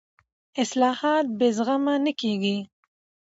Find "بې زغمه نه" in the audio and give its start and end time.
1.37-2.11